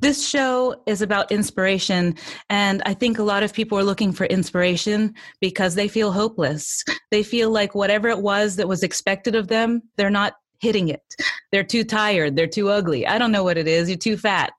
[0.00, 2.14] This show is about inspiration.
[2.48, 6.82] And I think a lot of people are looking for inspiration because they feel hopeless.
[7.10, 11.02] They feel like whatever it was that was expected of them, they're not hitting it.
[11.52, 12.36] They're too tired.
[12.36, 13.06] They're too ugly.
[13.06, 13.88] I don't know what it is.
[13.88, 14.52] You're too fat.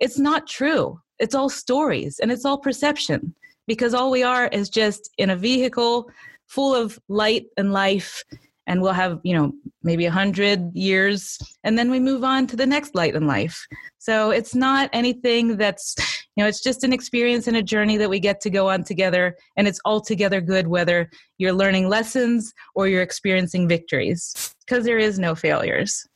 [0.00, 1.00] It's not true.
[1.18, 3.34] It's all stories and it's all perception
[3.66, 6.10] because all we are is just in a vehicle
[6.46, 8.24] full of light and life
[8.70, 9.52] and we'll have you know
[9.82, 13.66] maybe a hundred years and then we move on to the next light in life.
[13.98, 15.96] So it's not anything that's
[16.36, 18.84] you know it's just an experience and a journey that we get to go on
[18.84, 24.98] together and it's altogether good whether you're learning lessons or you're experiencing victories because there
[24.98, 26.06] is no failures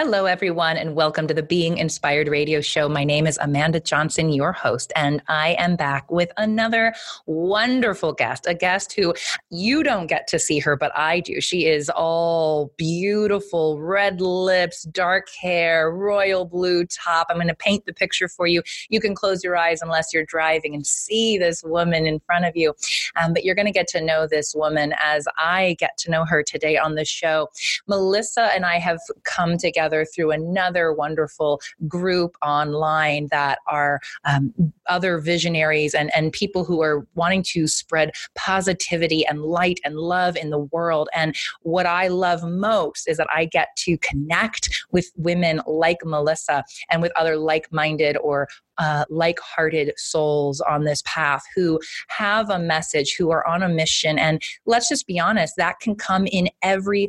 [0.00, 2.88] Hello, everyone, and welcome to the Being Inspired radio show.
[2.88, 6.94] My name is Amanda Johnson, your host, and I am back with another
[7.26, 9.12] wonderful guest, a guest who
[9.50, 11.40] you don't get to see her, but I do.
[11.40, 17.26] She is all beautiful, red lips, dark hair, royal blue top.
[17.28, 18.62] I'm going to paint the picture for you.
[18.90, 22.52] You can close your eyes unless you're driving and see this woman in front of
[22.54, 22.72] you.
[23.20, 26.24] Um, but you're going to get to know this woman as I get to know
[26.24, 27.48] her today on the show.
[27.88, 34.52] Melissa and I have come together together through another wonderful group online that are um,
[34.86, 40.36] other visionaries and, and people who are wanting to spread positivity and light and love
[40.36, 41.08] in the world.
[41.14, 46.64] And what I love most is that I get to connect with women like Melissa
[46.90, 52.48] and with other like minded or uh, like hearted souls on this path who have
[52.48, 54.18] a message, who are on a mission.
[54.18, 57.08] And let's just be honest, that can come in every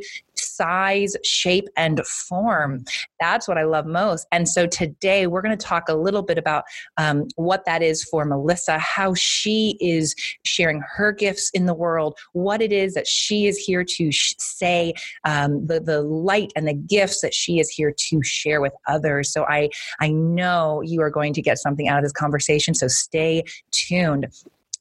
[0.60, 2.84] size, shape, and form.
[3.22, 4.28] That's what I love most.
[4.34, 6.66] And so today we're going to talk a little bit about
[6.98, 12.18] um, what that is for Melissa, how she is sharing her gifts in the world,
[12.34, 14.94] what it is that she is here to sh- say,
[15.24, 19.32] um, the, the light and the gifts that she is here to share with others.
[19.32, 19.70] So I,
[20.02, 22.74] I know you are going to get something out of this conversation.
[22.74, 24.28] So stay tuned.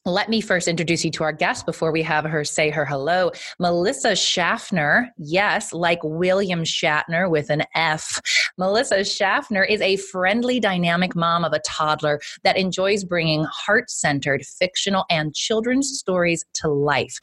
[0.05, 3.31] Let me first introduce you to our guest before we have her say her hello.
[3.59, 8.21] Melissa Schaffner, yes, like William Shatner with an F.
[8.56, 14.47] Melissa Schaffner is a friendly, dynamic mom of a toddler that enjoys bringing heart centered
[14.47, 17.19] fictional and children's stories to life.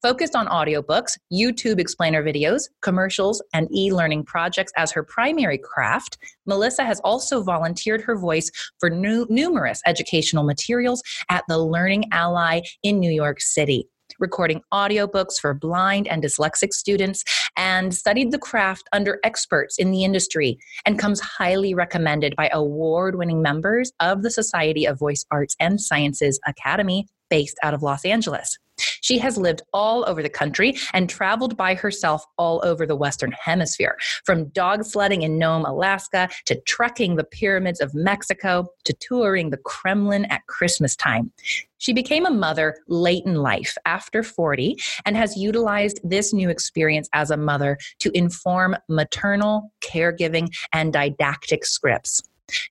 [0.00, 6.18] Focused on audiobooks, YouTube explainer videos, commercials, and e learning projects as her primary craft,
[6.46, 8.48] Melissa has also volunteered her voice
[8.78, 13.88] for nu- numerous educational materials at the Learning Ally in New York City
[14.18, 17.22] recording audiobooks for blind and dyslexic students,
[17.56, 23.16] and studied the craft under experts in the industry, and comes highly recommended by award
[23.16, 28.04] winning members of the Society of Voice Arts and Sciences Academy based out of Los
[28.04, 28.58] Angeles.
[28.78, 33.32] She has lived all over the country and traveled by herself all over the Western
[33.32, 39.50] Hemisphere, from dog sledding in Nome, Alaska, to trekking the pyramids of Mexico, to touring
[39.50, 41.32] the Kremlin at Christmas time.
[41.78, 47.08] She became a mother late in life, after 40, and has utilized this new experience
[47.12, 52.22] as a mother to inform maternal, caregiving, and didactic scripts.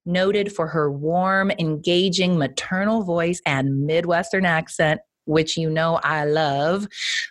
[0.06, 6.88] Noted for her warm, engaging maternal voice and Midwestern accent, which you know I love.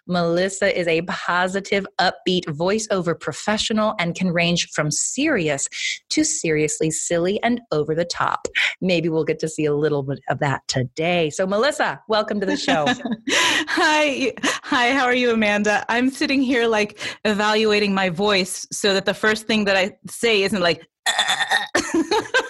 [0.06, 5.68] Melissa is a positive, upbeat voiceover professional and can range from serious
[6.10, 8.48] to seriously silly and over the top.
[8.80, 11.30] Maybe we'll get to see a little bit of that today.
[11.30, 12.86] So, Melissa, welcome to the show.
[13.28, 14.32] Hi.
[14.64, 15.84] Hi, how are you, Amanda?
[15.88, 20.42] I'm sitting here like evaluating my voice so that the first thing that I say
[20.42, 22.42] isn't like, uh,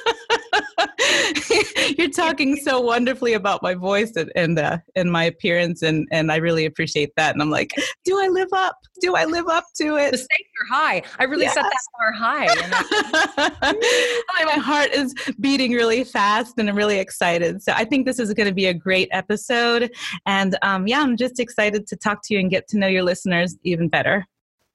[1.99, 6.31] You're talking so wonderfully about my voice and and, uh, and my appearance, and and
[6.33, 7.35] I really appreciate that.
[7.35, 7.73] And I'm like,
[8.05, 8.77] do I live up?
[9.01, 10.13] Do I live up to it?
[10.13, 11.03] The stakes are high.
[11.19, 11.55] I really yes.
[11.55, 12.47] set that bar high.
[14.47, 17.63] my heart is beating really fast, and I'm really excited.
[17.63, 19.91] So I think this is going to be a great episode.
[20.27, 23.03] And um, yeah, I'm just excited to talk to you and get to know your
[23.03, 24.27] listeners even better.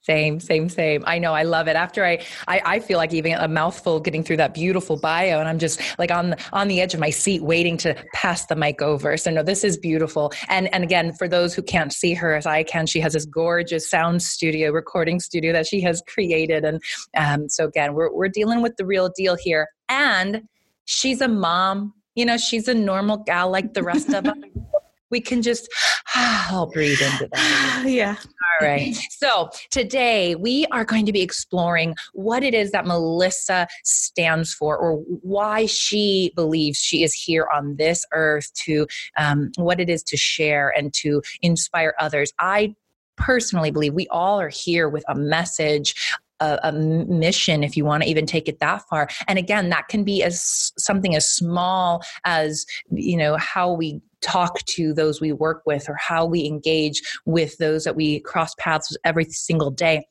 [0.04, 1.04] Same, same, same.
[1.06, 1.34] I know.
[1.34, 1.76] I love it.
[1.76, 5.48] After I, I, I feel like even a mouthful getting through that beautiful bio, and
[5.48, 8.56] I'm just like on the, on the edge of my seat, waiting to pass the
[8.56, 9.16] mic over.
[9.16, 10.34] So no, this is beautiful.
[10.50, 13.26] And and again, for those who can't see her as I can, she has this
[13.26, 16.66] gorgeous sound studio, recording studio that she has created.
[16.66, 16.82] And
[17.16, 19.68] um, so again, we're we're dealing with the real deal here.
[19.88, 20.42] And
[20.86, 21.94] she's a mom.
[22.16, 24.38] You know, she's a normal gal like the rest of us
[25.12, 25.70] we can just
[26.16, 27.84] I'll breathe into that.
[27.88, 28.16] yeah.
[28.20, 28.96] All right.
[29.12, 34.78] So today we are going to be exploring what it is that Melissa stands for
[34.78, 38.88] or why she believes she is here on this earth to
[39.18, 42.34] um, what it is to share and to inspire others.
[42.40, 42.76] I
[43.18, 45.94] personally believe we all are here with a message
[46.42, 49.08] a, a mission if you want to even take it that far.
[49.28, 54.60] And again that can be as something as small as you know how we talk
[54.66, 58.90] to those we work with or how we engage with those that we cross paths
[58.92, 60.06] with every single day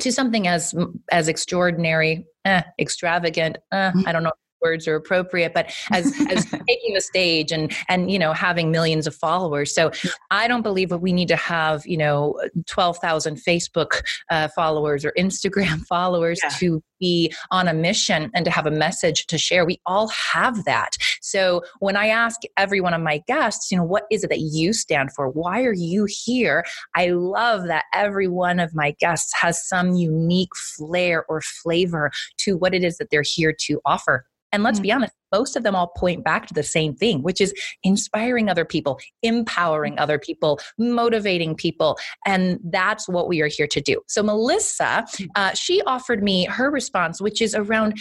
[0.00, 0.74] to something as
[1.10, 6.94] as extraordinary eh, extravagant eh, i don't know words are appropriate but as as taking
[6.94, 9.74] the stage and and you know having millions of followers.
[9.74, 9.90] So
[10.30, 15.12] i don't believe that we need to have you know 12,000 facebook uh, followers or
[15.18, 16.50] instagram followers yeah.
[16.58, 19.64] to be on a mission and to have a message to share.
[19.64, 20.96] We all have that.
[21.22, 24.40] So when i ask every one of my guests you know what is it that
[24.40, 25.28] you stand for?
[25.28, 26.64] Why are you here?
[26.94, 32.56] I love that every one of my guests has some unique flair or flavor to
[32.56, 34.82] what it is that they're here to offer and let's mm-hmm.
[34.82, 38.48] be honest, most of them all point back to the same thing, which is inspiring
[38.48, 41.98] other people, empowering other people, motivating people.
[42.26, 44.02] And that's what we are here to do.
[44.08, 45.28] So, Melissa, mm.
[45.36, 47.96] uh, she offered me her response, which is around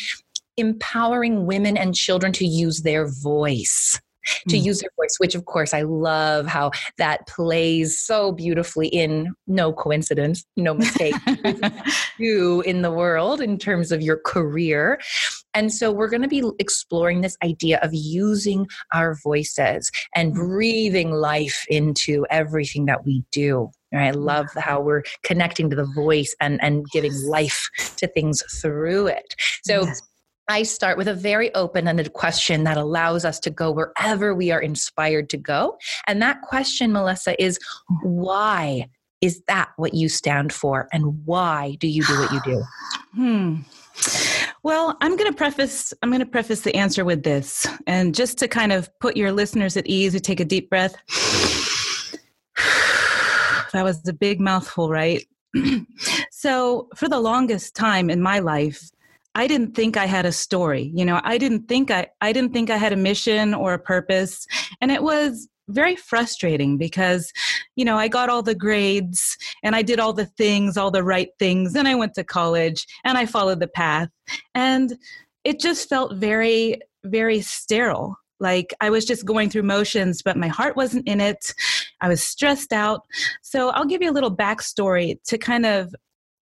[0.58, 4.00] empowering women and children to use their voice
[4.48, 4.64] to mm.
[4.64, 9.74] use their voice, which of course I love how that plays so beautifully in no
[9.74, 11.16] coincidence, no mistake,
[12.18, 15.00] you in the world in terms of your career.
[15.54, 20.36] And so we're going to be exploring this idea of using our voices and mm.
[20.36, 23.70] breathing life into everything that we do.
[23.94, 27.68] I love how we're connecting to the voice and, and giving life
[27.98, 29.36] to things through it.
[29.64, 30.02] So yes.
[30.50, 34.50] I start with a very open ended question that allows us to go wherever we
[34.50, 35.78] are inspired to go.
[36.08, 37.60] And that question, Melissa, is
[38.02, 38.90] why
[39.22, 40.88] is that what you stand for?
[40.92, 42.64] And why do you do what you do?
[43.16, 43.56] Hmm.
[44.64, 48.38] Well, I'm going to preface I'm going to preface the answer with this and just
[48.38, 50.96] to kind of put your listeners at ease, you take a deep breath.
[53.74, 55.26] that was a big mouthful, right?
[56.32, 58.90] so, for the longest time in my life,
[59.36, 60.92] I didn't think I had a story.
[60.94, 63.80] You know, I didn't think I I didn't think I had a mission or a
[63.80, 64.46] purpose.
[64.82, 67.32] And it was very frustrating because
[67.76, 71.04] you know i got all the grades and i did all the things all the
[71.04, 74.10] right things and i went to college and i followed the path
[74.56, 74.98] and
[75.44, 80.48] it just felt very very sterile like i was just going through motions but my
[80.48, 81.54] heart wasn't in it
[82.02, 83.02] i was stressed out
[83.42, 85.94] so i'll give you a little backstory to kind of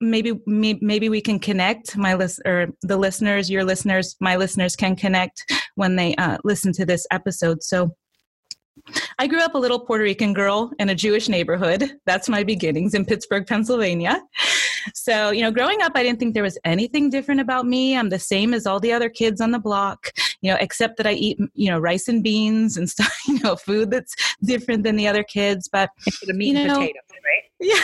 [0.02, 4.96] maybe maybe we can connect my list or the listeners your listeners my listeners can
[4.96, 5.44] connect
[5.76, 7.96] when they uh, listen to this episode so
[9.18, 12.00] I grew up a little Puerto Rican girl in a Jewish neighborhood.
[12.06, 14.22] That's my beginnings in Pittsburgh, Pennsylvania.
[14.94, 17.98] So, you know, growing up, I didn't think there was anything different about me.
[17.98, 20.12] I'm the same as all the other kids on the block,
[20.42, 23.56] you know, except that I eat, you know, rice and beans and stuff, you know,
[23.56, 25.68] food that's different than the other kids.
[25.68, 25.90] But,
[26.26, 27.44] the meat you know, and potatoes, right?
[27.60, 27.84] Yeah.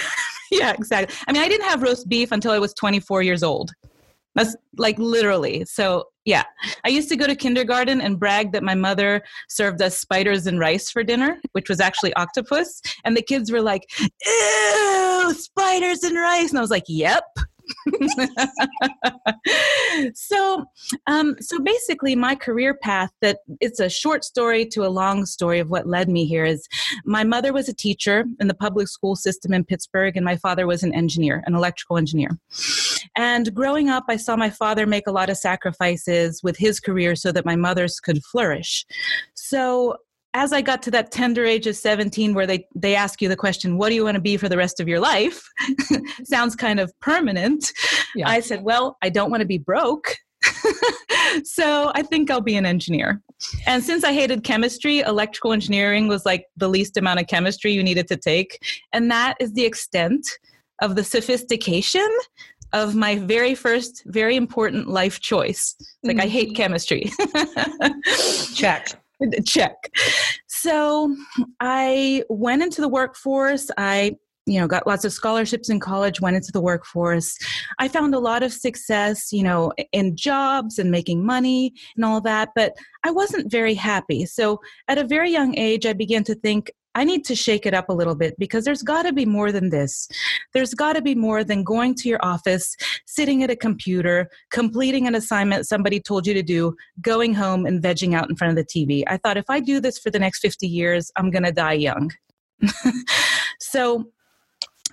[0.60, 1.16] yeah, exactly.
[1.28, 3.72] I mean, I didn't have roast beef until I was 24 years old.
[4.36, 5.64] That's like literally.
[5.66, 6.44] So, yeah.
[6.84, 10.60] I used to go to kindergarten and brag that my mother served us spiders and
[10.60, 12.82] rice for dinner, which was actually octopus.
[13.06, 16.50] And the kids were like, ew, spiders and rice.
[16.50, 17.24] And I was like, yep.
[20.14, 20.66] so
[21.08, 25.60] um, so basically my career path that it's a short story to a long story
[25.60, 26.68] of what led me here is
[27.06, 30.68] my mother was a teacher in the public school system in pittsburgh and my father
[30.68, 32.38] was an engineer an electrical engineer.
[33.16, 37.16] And growing up i saw my father make a lot of sacrifices with his career
[37.16, 38.86] so that my mother's could flourish.
[39.34, 39.98] So
[40.36, 43.38] as I got to that tender age of 17 where they, they ask you the
[43.38, 45.50] question, what do you want to be for the rest of your life?
[46.26, 47.72] Sounds kind of permanent.
[48.16, 48.28] Yeah.
[48.28, 50.18] I said, well, I don't want to be broke.
[51.46, 53.22] so I think I'll be an engineer.
[53.66, 57.82] And since I hated chemistry, electrical engineering was like the least amount of chemistry you
[57.82, 58.62] needed to take.
[58.92, 60.28] And that is the extent
[60.82, 62.10] of the sophistication
[62.74, 65.78] of my very first, very important life choice.
[66.04, 66.26] Like, mm-hmm.
[66.26, 66.56] I hate mm-hmm.
[66.56, 67.10] chemistry.
[68.54, 69.00] Check.
[69.46, 69.92] check.
[70.48, 71.16] So
[71.60, 73.70] I went into the workforce.
[73.78, 74.18] I
[74.48, 77.36] you know got lots of scholarships in college went into the workforce
[77.80, 82.22] i found a lot of success you know in jobs and making money and all
[82.22, 86.36] that but i wasn't very happy so at a very young age i began to
[86.36, 89.26] think I need to shake it up a little bit because there's got to be
[89.26, 90.08] more than this.
[90.54, 92.76] There's got to be more than going to your office,
[93.06, 97.84] sitting at a computer, completing an assignment somebody told you to do, going home and
[97.84, 99.04] vegging out in front of the TV.
[99.08, 101.74] I thought if I do this for the next 50 years, I'm going to die
[101.74, 102.12] young.
[103.60, 104.06] so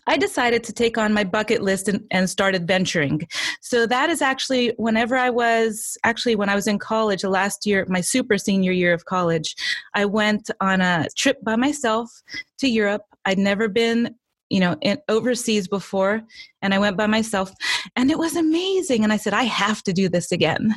[0.07, 3.23] I decided to take on my bucket list and, and, started venturing.
[3.61, 7.67] So that is actually whenever I was actually when I was in college, the last
[7.67, 9.55] year, my super senior year of college,
[9.95, 12.11] I went on a trip by myself
[12.59, 13.03] to Europe.
[13.25, 14.17] I'd never been
[14.53, 16.23] you know, in, overseas before,
[16.61, 17.51] and I went by myself,
[17.97, 19.03] and it was amazing.
[19.03, 20.75] And I said, I have to do this again.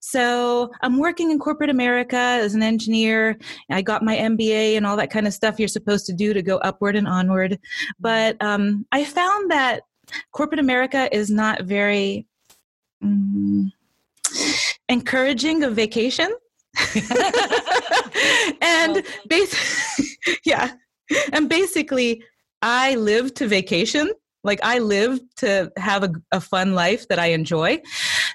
[0.00, 3.38] So I'm working in corporate America as an engineer.
[3.70, 6.42] I got my MBA and all that kind of stuff you're supposed to do to
[6.42, 7.58] go upward and onward.
[7.98, 9.82] But um, I found that
[10.32, 12.26] corporate America is not very
[13.02, 13.70] mm,
[14.88, 16.32] encouraging of vacation.
[18.62, 20.06] and basically,
[20.44, 20.72] yeah.
[21.32, 22.22] And basically,
[22.62, 24.12] I live to vacation.
[24.44, 27.82] Like I live to have a, a, fun life that I enjoy.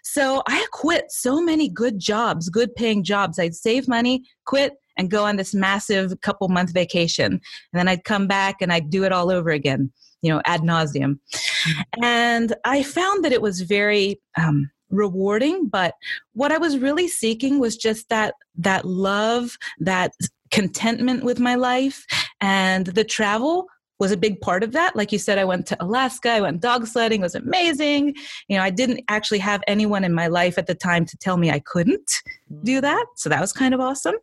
[0.03, 3.39] So I quit so many good jobs, good paying jobs.
[3.39, 7.31] I'd save money, quit, and go on this massive couple month vacation.
[7.33, 7.41] And
[7.74, 9.91] then I'd come back and I'd do it all over again,
[10.22, 11.19] you know, ad nauseum.
[11.33, 12.03] Mm-hmm.
[12.03, 15.95] And I found that it was very um, rewarding, but
[16.33, 20.12] what I was really seeking was just that that love, that
[20.51, 22.05] contentment with my life
[22.39, 23.65] and the travel
[24.03, 24.98] was a big part of that.
[24.98, 28.13] Like you said, I went to Alaska, I went dog sledding, it was amazing.
[28.50, 31.38] You know, I didn't actually have anyone in my life at the time to tell
[31.38, 32.22] me I couldn't
[32.63, 32.81] do mm.
[32.81, 33.05] that.
[33.15, 34.15] So that was kind of awesome.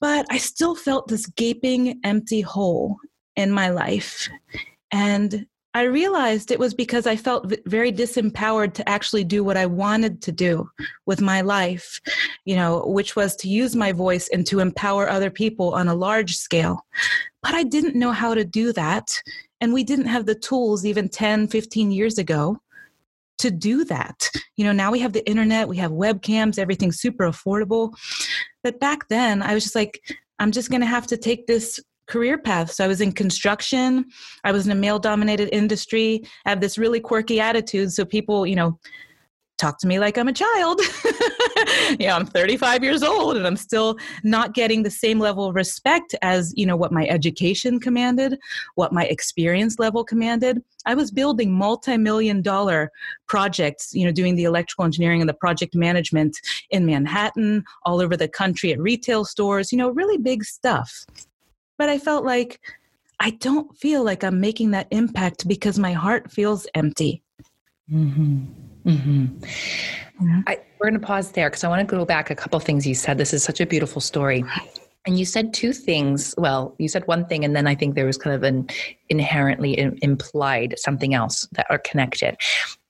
[0.00, 2.96] But I still felt this gaping empty hole
[3.36, 4.28] in my life.
[4.90, 9.66] And I realized it was because I felt very disempowered to actually do what I
[9.66, 10.68] wanted to do
[11.04, 12.00] with my life,
[12.46, 15.94] you know, which was to use my voice and to empower other people on a
[15.94, 16.86] large scale.
[17.42, 19.20] But I didn't know how to do that.
[19.60, 22.58] And we didn't have the tools even 10, 15 years ago
[23.38, 24.30] to do that.
[24.56, 27.92] You know, now we have the internet, we have webcams, everything's super affordable.
[28.62, 30.00] But back then, I was just like,
[30.38, 32.70] I'm just going to have to take this career path.
[32.70, 34.06] So I was in construction.
[34.44, 36.22] I was in a male dominated industry.
[36.44, 37.92] I have this really quirky attitude.
[37.92, 38.78] So people, you know,
[39.58, 40.80] talk to me like I'm a child.
[42.00, 45.54] you know, I'm 35 years old and I'm still not getting the same level of
[45.54, 48.38] respect as, you know, what my education commanded,
[48.74, 50.62] what my experience level commanded.
[50.84, 52.90] I was building multi-million dollar
[53.28, 56.36] projects, you know, doing the electrical engineering and the project management
[56.70, 61.06] in Manhattan, all over the country at retail stores, you know, really big stuff.
[61.78, 62.60] But I felt like
[63.20, 67.22] I don't feel like I'm making that impact because my heart feels empty.
[67.90, 68.71] Mm-hmm.
[68.84, 69.44] Mm-hmm.
[70.26, 70.42] Yeah.
[70.46, 72.86] I, we're going to pause there because I want to go back a couple things
[72.86, 73.18] you said.
[73.18, 74.44] This is such a beautiful story.
[75.04, 76.34] And you said two things.
[76.38, 78.68] Well, you said one thing, and then I think there was kind of an
[79.08, 82.36] inherently implied something else that are connected.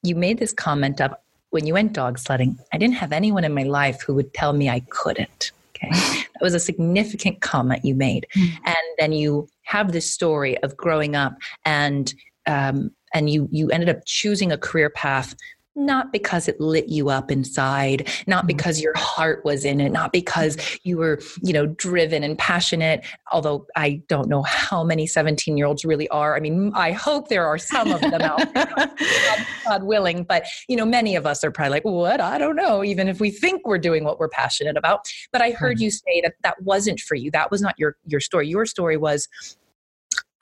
[0.02, 1.14] You made this comment of
[1.50, 4.52] when you went dog sledding, I didn't have anyone in my life who would tell
[4.52, 5.52] me I couldn't.
[5.76, 5.90] Okay.
[5.90, 8.26] that was a significant comment you made.
[8.34, 8.66] Mm-hmm.
[8.66, 11.34] And then you have this story of growing up
[11.64, 12.12] and
[12.46, 15.34] um, and you you ended up choosing a career path
[15.74, 18.48] not because it lit you up inside not mm-hmm.
[18.48, 23.04] because your heart was in it not because you were you know driven and passionate
[23.32, 26.36] although i don't know how many 17 year olds really are.
[26.36, 28.90] I mean i hope there are some of them out there God,
[29.64, 32.20] God willing but you know many of us are probably like what?
[32.20, 35.08] I don't know even if we think we're doing what we're passionate about.
[35.32, 37.30] But i heard you say that that wasn't for you.
[37.30, 38.48] That was not your your story.
[38.48, 39.28] Your story was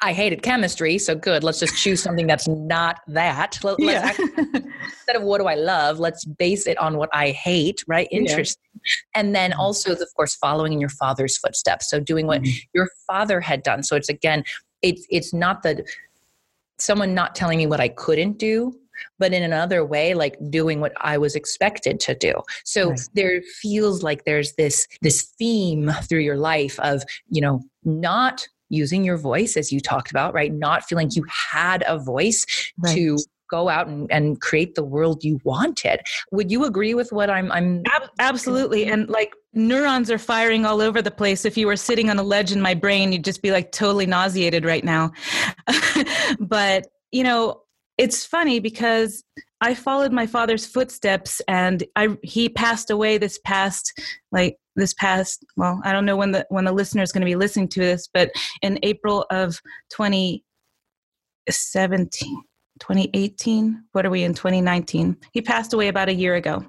[0.03, 1.45] I hated chemistry, so good.
[1.45, 3.59] Let's just choose something that's not that.
[3.63, 4.01] Let, yeah.
[4.05, 8.09] actually, instead of what do I love, let's base it on what I hate, right?
[8.11, 8.63] Interesting.
[8.75, 9.21] Yeah.
[9.21, 9.61] And then mm-hmm.
[9.61, 11.91] also, of course, following in your father's footsteps.
[11.91, 12.59] So doing what mm-hmm.
[12.73, 13.83] your father had done.
[13.83, 14.45] So it's again,
[14.83, 15.83] it's it's not that
[16.79, 18.75] someone not telling me what I couldn't do,
[19.19, 24.03] but in another way like doing what i was expected to do so there feels
[24.03, 29.57] like there's this this theme through your life of you know not using your voice
[29.57, 30.53] as you talked about right?
[30.53, 32.47] Not feeling you had a voice
[32.79, 32.95] right.
[32.95, 33.19] to
[33.51, 36.01] go out and, and create the world you wanted.
[36.31, 37.83] Would you agree with what i'm i'm
[38.19, 38.87] absolutely.
[38.87, 41.45] and like neurons are firing all over the place.
[41.45, 44.07] If you were sitting on a ledge in my brain you'd just be like totally
[44.07, 45.13] nauseated right now.
[46.39, 47.63] But you know
[47.99, 49.25] it's funny because
[49.61, 53.93] I followed my father's footsteps and I he passed away this past
[54.33, 57.27] like this past well I don't know when the when the listener is going to
[57.27, 58.31] be listening to this but
[58.63, 59.61] in April of
[59.91, 62.43] 2017
[62.79, 66.65] 2018 what are we in 2019 he passed away about a year ago.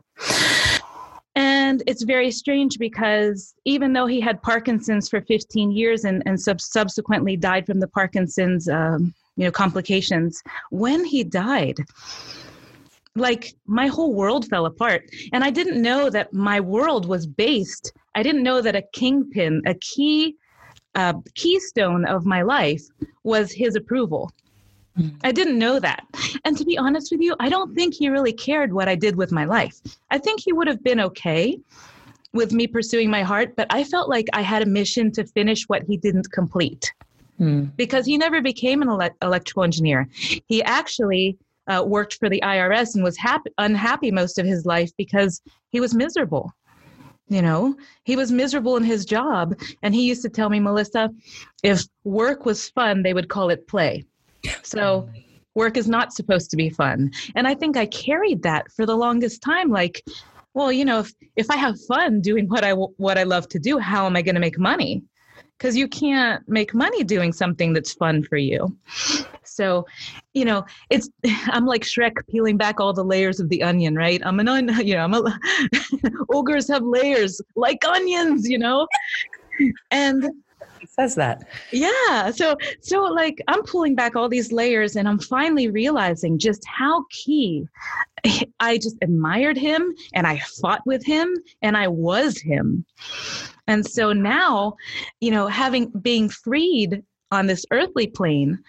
[1.35, 6.39] And it's very strange because even though he had Parkinson's for 15 years and, and
[6.39, 10.41] sub- subsequently died from the Parkinson's um, you know complications
[10.71, 11.77] when he died
[13.15, 15.03] like my whole world fell apart
[15.33, 19.61] and i didn't know that my world was based i didn't know that a kingpin
[19.65, 20.35] a key
[20.95, 22.83] uh, keystone of my life
[23.23, 24.31] was his approval
[24.95, 25.09] hmm.
[25.23, 26.05] I didn't know that.
[26.43, 29.15] And to be honest with you, I don't think he really cared what I did
[29.15, 29.79] with my life.
[30.09, 31.57] I think he would have been okay
[32.33, 35.63] with me pursuing my heart, but I felt like I had a mission to finish
[35.69, 36.91] what he didn't complete.
[37.39, 37.71] mm.
[37.75, 40.07] because he never became an ele- electrical engineer.
[40.47, 41.37] He actually
[41.67, 45.79] uh, worked for the IRS and was happy, unhappy most of his life because he
[45.79, 46.51] was miserable.
[47.27, 49.57] You know, he was miserable in his job.
[49.83, 51.09] And he used to tell me, Melissa,
[51.63, 54.03] if work was fun, they would call it play.
[54.63, 55.09] So
[55.55, 57.11] work is not supposed to be fun.
[57.35, 59.69] And I think I carried that for the longest time.
[59.69, 60.03] Like,
[60.53, 63.59] well, you know, if, if I have fun doing what I, what I love to
[63.59, 65.03] do, how am I going to make money?
[65.61, 68.75] because you can't make money doing something that's fun for you.
[69.51, 69.85] So,
[70.33, 71.09] you know, it's
[71.47, 74.21] I'm like Shrek peeling back all the layers of the onion, right?
[74.23, 75.39] I'm an onion, you know, I'm a
[76.29, 78.87] ogres have layers like onions, you know,
[79.91, 80.29] and
[80.87, 81.47] says that.
[81.71, 86.63] Yeah so so like i'm pulling back all these layers and i'm finally realizing just
[86.65, 87.67] how key
[88.59, 92.85] i just admired him and i fought with him and i was him.
[93.67, 94.75] And so now,
[95.21, 98.59] you know, having being freed on this earthly plane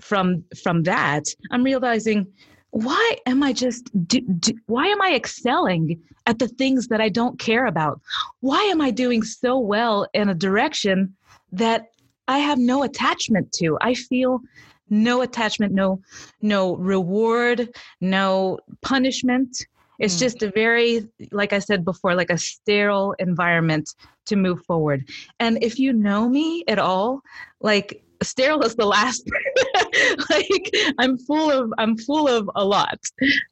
[0.00, 2.26] from from that, I'm realizing
[2.70, 7.10] why am I just do, do, why am I excelling at the things that I
[7.10, 8.00] don't care about?
[8.40, 11.14] Why am I doing so well in a direction
[11.52, 11.88] that
[12.28, 13.76] I have no attachment to?
[13.82, 14.40] I feel
[14.88, 16.00] no attachment, no
[16.40, 17.68] no reward,
[18.00, 19.66] no punishment.
[19.98, 20.20] It's mm.
[20.20, 23.94] just a very, like I said before, like a sterile environment
[24.26, 25.08] to move forward.
[25.40, 27.20] And if you know me at all,
[27.60, 29.28] like sterile is the last
[30.30, 32.98] like I'm full of I'm full of a lot.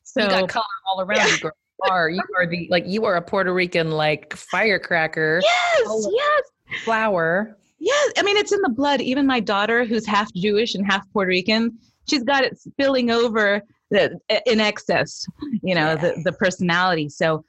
[0.03, 1.37] So you got color all around yeah.
[1.43, 1.51] you.
[1.89, 5.41] Are you are the like you are a Puerto Rican like firecracker?
[5.43, 6.43] Yes, yes.
[6.85, 7.57] Flower.
[7.79, 9.01] Yes, I mean it's in the blood.
[9.01, 13.63] Even my daughter, who's half Jewish and half Puerto Rican, she's got it spilling over
[13.91, 15.25] the, in excess.
[15.63, 15.97] You know yeah.
[15.97, 17.09] the the personality.
[17.09, 17.45] So,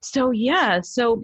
[0.00, 0.80] so yeah.
[0.80, 1.22] So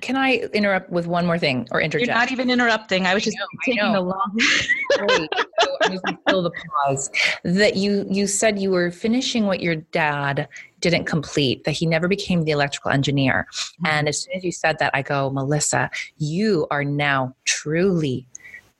[0.00, 2.08] can I interrupt with one more thing or interject?
[2.08, 3.06] You're not even interrupting.
[3.06, 4.32] I was just know, taking a long.
[5.00, 5.28] Wait,
[5.60, 6.52] so I'm just fill the
[6.86, 7.10] pause.
[7.42, 10.48] That you you said you were finishing what your dad
[10.80, 11.64] didn't complete.
[11.64, 13.46] That he never became the electrical engineer.
[13.50, 13.86] Mm-hmm.
[13.86, 18.26] And as soon as you said that, I go, Melissa, you are now truly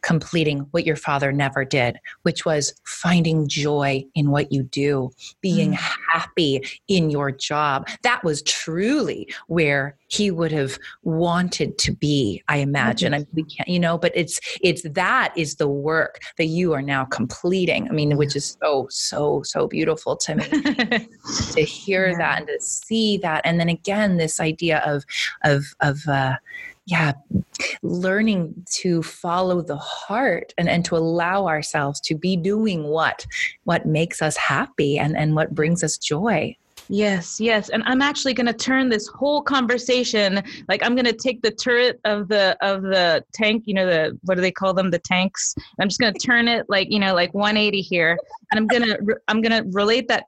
[0.06, 5.72] completing what your father never did, which was finding joy in what you do, being
[5.72, 5.96] mm.
[6.12, 7.88] happy in your job.
[8.02, 13.12] That was truly where he would have wanted to be, I imagine.
[13.14, 13.22] Mm-hmm.
[13.22, 16.82] I we can't, you know, but it's it's that is the work that you are
[16.82, 17.88] now completing.
[17.88, 20.44] I mean, which is so, so, so beautiful to me
[21.52, 22.18] to hear yeah.
[22.18, 23.40] that and to see that.
[23.44, 25.04] And then again, this idea of
[25.42, 26.36] of of uh
[26.86, 27.12] yeah
[27.82, 33.26] learning to follow the heart and, and to allow ourselves to be doing what
[33.64, 36.56] what makes us happy and and what brings us joy
[36.88, 37.68] Yes, yes.
[37.68, 41.50] And I'm actually going to turn this whole conversation like I'm going to take the
[41.50, 45.00] turret of the of the tank, you know the what do they call them, the
[45.00, 45.54] tanks.
[45.80, 48.18] I'm just going to turn it like, you know, like 180 here
[48.50, 50.26] and I'm going to I'm going to relate that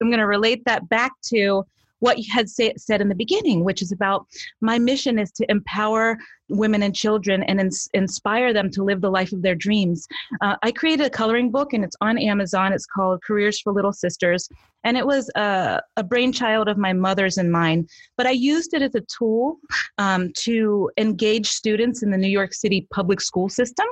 [0.00, 1.64] I'm going to relate that back to
[2.00, 4.26] what you had say, said in the beginning, which is about
[4.60, 9.10] my mission is to empower women and children and ins- inspire them to live the
[9.10, 10.06] life of their dreams.
[10.40, 12.72] Uh, I created a coloring book and it's on Amazon.
[12.72, 14.48] It's called Careers for Little Sisters.
[14.84, 17.88] And it was a, a brainchild of my mother's and mine.
[18.16, 19.58] But I used it as a tool
[19.98, 23.86] um, to engage students in the New York City public school system.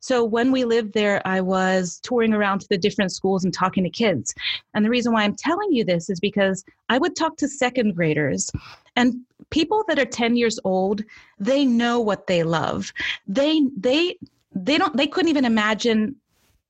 [0.00, 3.84] So when we lived there, I was touring around to the different schools and talking
[3.84, 4.34] to kids.
[4.72, 7.94] And the reason why I'm telling you this is because I would talk to second
[7.94, 8.50] graders
[8.96, 9.14] and
[9.54, 11.04] people that are 10 years old
[11.38, 12.92] they know what they love.
[13.28, 14.18] They they
[14.52, 16.16] they don't they couldn't even imagine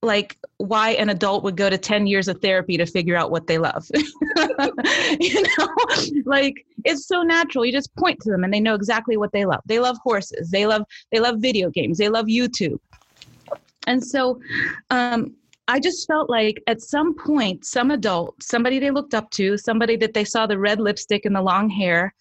[0.03, 3.47] like why an adult would go to 10 years of therapy to figure out what
[3.47, 3.91] they love.
[5.19, 5.69] You know?
[6.27, 7.65] Like it's so natural.
[7.65, 9.63] You just point to them and they know exactly what they love.
[9.65, 10.51] They love horses.
[10.51, 11.97] They love they love video games.
[11.97, 12.81] They love youtube.
[13.87, 14.41] And so
[14.91, 15.35] um
[15.67, 19.97] I just felt like at some point, some adult, somebody they looked up to, somebody
[19.97, 22.13] that they saw the red lipstick and the long hair,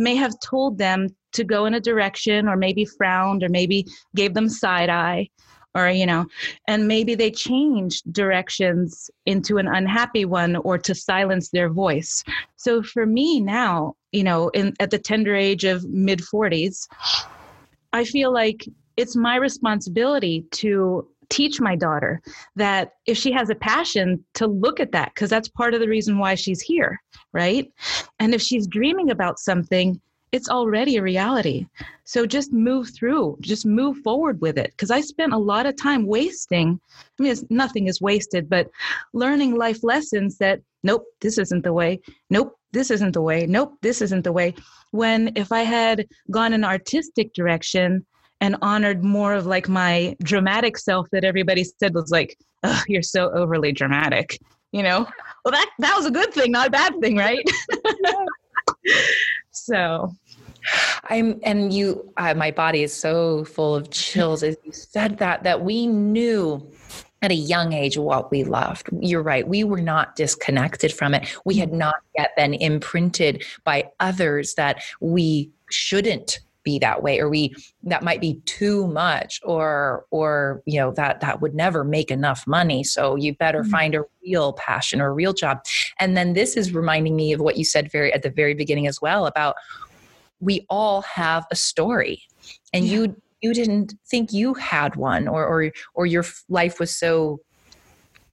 [0.00, 3.86] may have told them to go in a direction or maybe frowned or maybe
[4.16, 5.28] gave them side eye
[5.74, 6.26] or you know
[6.66, 12.24] and maybe they changed directions into an unhappy one or to silence their voice.
[12.56, 16.88] So for me now you know in at the tender age of mid 40s
[17.92, 22.20] i feel like it's my responsibility to teach my daughter
[22.56, 25.88] that if she has a passion to look at that because that's part of the
[25.88, 27.00] reason why she's here
[27.32, 27.72] right?
[28.18, 30.00] And if she's dreaming about something
[30.32, 31.66] it's already a reality.
[32.04, 35.76] So just move through just move forward with it because i spent a lot of
[35.76, 36.80] time wasting
[37.18, 38.68] i mean nothing is wasted but
[39.12, 42.00] learning life lessons that nope this isn't the way.
[42.30, 43.46] Nope this isn't the way.
[43.46, 44.54] Nope this isn't the way.
[44.92, 48.06] When if i had gone an artistic direction
[48.40, 53.02] and honored more of like my dramatic self that everybody said was like, oh, you're
[53.02, 54.38] so overly dramatic.
[54.72, 55.08] You know,
[55.44, 57.44] well, that, that was a good thing, not a bad thing, right?
[59.50, 60.12] so
[61.04, 65.42] I'm, and you, uh, my body is so full of chills as you said that,
[65.42, 66.70] that we knew
[67.22, 68.88] at a young age what we loved.
[69.00, 69.46] You're right.
[69.46, 71.36] We were not disconnected from it.
[71.44, 77.28] We had not yet been imprinted by others that we shouldn't be that way or
[77.28, 77.52] we
[77.82, 82.46] that might be too much or or you know that that would never make enough
[82.46, 83.70] money so you better mm-hmm.
[83.70, 85.58] find a real passion or a real job
[85.98, 88.86] and then this is reminding me of what you said very at the very beginning
[88.86, 89.56] as well about
[90.40, 92.22] we all have a story
[92.72, 92.92] and yeah.
[92.92, 97.40] you you didn't think you had one or or or your life was so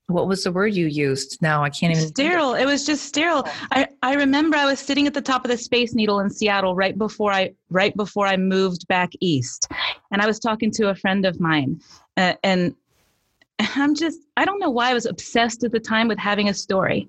[0.07, 1.41] what was the word you used?
[1.41, 2.53] Now i can't even sterile.
[2.53, 3.47] It was just sterile.
[3.71, 6.75] I i remember i was sitting at the top of the space needle in seattle
[6.75, 9.67] right before i right before i moved back east.
[10.11, 11.81] And i was talking to a friend of mine
[12.15, 12.75] uh, and
[13.59, 16.53] i'm just i don't know why i was obsessed at the time with having a
[16.53, 17.07] story.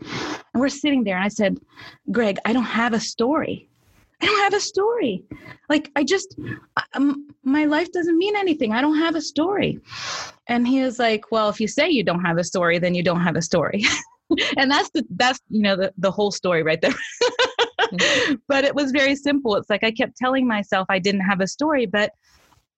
[0.52, 1.58] And we're sitting there and i said
[2.11, 3.67] greg i don't have a story
[4.20, 5.24] I don't have a story.
[5.68, 6.37] Like I just,
[6.94, 8.72] um, my life doesn't mean anything.
[8.72, 9.81] I don't have a story.
[10.48, 13.02] And he was like, well, if you say you don't have a story, then you
[13.02, 13.85] don't have a story.
[14.57, 16.94] and that's the, that's, you know, the, the whole story right there.
[18.48, 19.57] But it was very simple.
[19.57, 22.12] It's like I kept telling myself I didn't have a story, but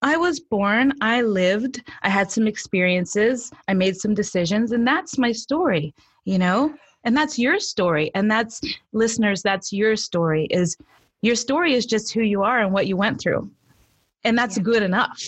[0.01, 5.17] I was born, I lived, I had some experiences, I made some decisions, and that's
[5.17, 5.93] my story,
[6.25, 6.73] you know?
[7.03, 8.09] And that's your story.
[8.15, 8.61] And that's
[8.93, 10.75] listeners, that's your story is
[11.21, 13.49] your story is just who you are and what you went through.
[14.23, 14.63] And that's yeah.
[14.63, 15.21] good enough.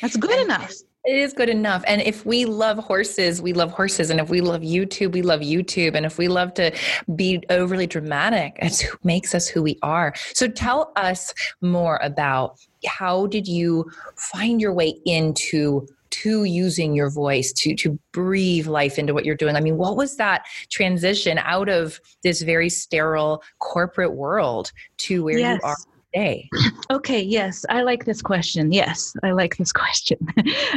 [0.00, 0.72] That's good enough.
[1.04, 1.82] It is good enough.
[1.86, 4.10] And if we love horses, we love horses.
[4.10, 5.94] And if we love YouTube, we love YouTube.
[5.94, 6.72] And if we love to
[7.16, 10.12] be overly dramatic, who makes us who we are.
[10.34, 11.32] So tell us
[11.62, 17.98] more about how did you find your way into to using your voice to to
[18.12, 22.42] breathe life into what you're doing i mean what was that transition out of this
[22.42, 25.60] very sterile corporate world to where yes.
[25.62, 25.76] you are
[26.12, 26.48] today
[26.90, 30.18] okay yes i like this question yes i like this question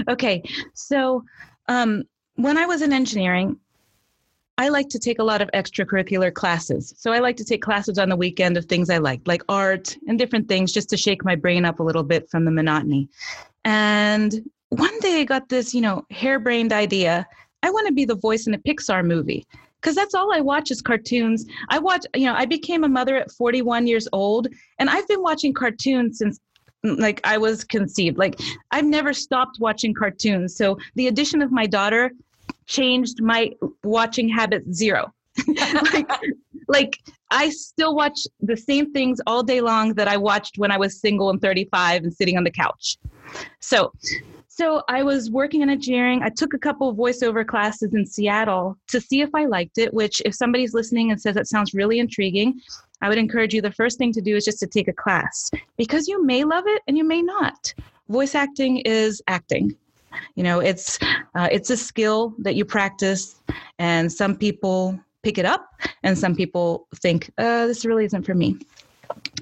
[0.07, 0.41] okay
[0.73, 1.23] so
[1.67, 2.03] um,
[2.35, 3.57] when i was in engineering
[4.57, 6.93] I like to take a lot of extracurricular classes.
[6.97, 9.97] So I like to take classes on the weekend of things I like, like art
[10.07, 13.09] and different things, just to shake my brain up a little bit from the monotony.
[13.65, 17.27] And one day I got this, you know, harebrained idea.
[17.61, 19.45] I want to be the voice in a Pixar movie
[19.79, 21.45] because that's all I watch is cartoons.
[21.69, 24.47] I watch, you know, I became a mother at 41 years old,
[24.79, 26.39] and I've been watching cartoons since
[26.85, 28.17] mm, like I was conceived.
[28.17, 28.39] Like
[28.71, 30.55] I've never stopped watching cartoons.
[30.55, 32.11] So the addition of my daughter
[32.65, 33.51] changed my
[33.83, 35.13] watching habit zero.
[35.93, 36.09] like,
[36.67, 36.99] like
[37.31, 40.99] I still watch the same things all day long that I watched when I was
[40.99, 42.97] single and 35 and sitting on the couch.
[43.59, 43.91] So
[44.55, 46.21] so I was working in engineering.
[46.21, 49.91] I took a couple of voiceover classes in Seattle to see if I liked it,
[49.91, 52.61] which, if somebody's listening and says that sounds really intriguing,
[53.01, 55.49] I would encourage you the first thing to do is just to take a class
[55.75, 57.73] because you may love it and you may not.
[58.09, 59.75] Voice acting is acting.
[60.35, 60.99] You know, it's
[61.33, 63.41] uh, it's a skill that you practice,
[63.79, 65.67] and some people pick it up,
[66.03, 68.59] and some people think, uh, "This really isn't for me."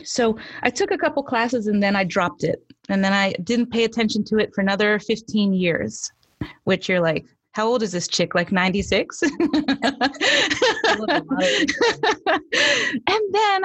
[0.03, 2.63] So I took a couple classes and then I dropped it.
[2.89, 6.11] And then I didn't pay attention to it for another 15 years,
[6.63, 8.33] which you're like, how old is this chick?
[8.33, 9.21] Like 96?
[9.23, 9.57] and then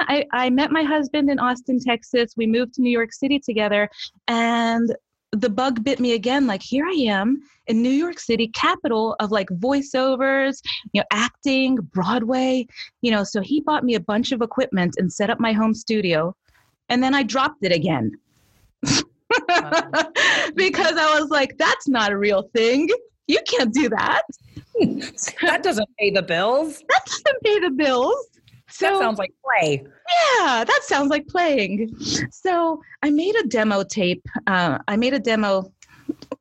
[0.01, 2.33] I, I met my husband in Austin, Texas.
[2.35, 3.89] We moved to New York City together.
[4.27, 4.93] And
[5.33, 9.29] the bug bit me again like here i am in new york city capital of
[9.29, 10.61] like voiceovers
[10.93, 12.65] you know acting broadway
[13.01, 15.73] you know so he bought me a bunch of equipment and set up my home
[15.73, 16.33] studio
[16.89, 18.11] and then i dropped it again.
[20.55, 22.89] Because i was like that's not a real thing.
[23.27, 24.21] You can't do that.
[25.41, 26.83] That doesn't pay the bills.
[26.87, 28.36] That doesn't pay the bills
[28.77, 29.83] so, that sounds like play.
[29.83, 31.95] Yeah, that sounds like playing.
[32.31, 34.23] So I made a demo tape.
[34.45, 35.71] Uh, I made a demo.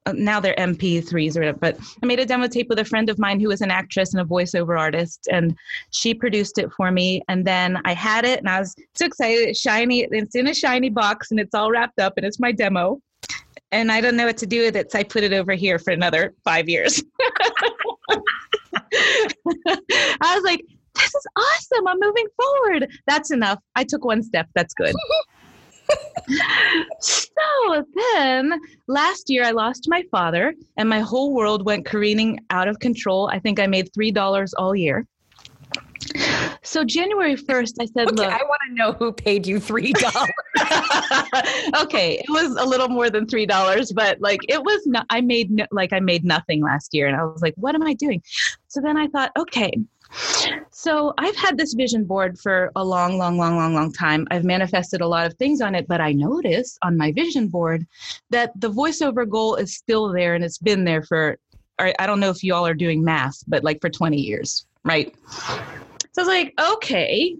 [0.04, 3.08] Uh, now they're MP3s or whatever, but I made a demo tape with a friend
[3.08, 5.56] of mine who is an actress and a voiceover artist, and
[5.90, 7.22] she produced it for me.
[7.28, 9.48] And then I had it, and I was so excited.
[9.48, 10.02] It's shiny.
[10.10, 13.00] It's in a shiny box, and it's all wrapped up, and it's my demo.
[13.72, 15.78] And I don't know what to do with it, so I put it over here
[15.78, 17.02] for another five years.
[20.20, 20.62] I was like,
[20.96, 21.86] this is awesome.
[21.86, 22.90] I'm moving forward.
[23.06, 23.58] That's enough.
[23.74, 24.48] I took one step.
[24.54, 24.94] That's good.
[27.00, 32.68] so then last year I lost my father and my whole world went careening out
[32.68, 33.28] of control.
[33.28, 35.06] I think I made $3 all year.
[36.62, 38.26] So January 1st, I said, okay, look.
[38.26, 39.94] I want to know who paid you $3.
[41.82, 45.06] okay, it was a little more than three dollars, but like it was not.
[45.10, 47.82] I made no, like I made nothing last year, and I was like, what am
[47.82, 48.22] I doing?
[48.68, 49.70] So then I thought, okay.
[50.70, 54.26] So I've had this vision board for a long, long, long, long, long time.
[54.30, 57.86] I've manifested a lot of things on it, but I notice on my vision board
[58.30, 61.38] that the voiceover goal is still there, and it's been there for.
[61.78, 65.14] I don't know if you all are doing math, but like for 20 years, right?
[65.28, 67.36] So I was like, okay,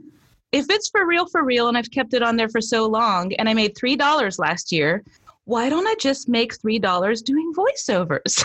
[0.53, 3.33] if it's for real, for real, and I've kept it on there for so long,
[3.35, 5.03] and I made $3 last year,
[5.45, 8.45] why don't I just make $3 doing voiceovers?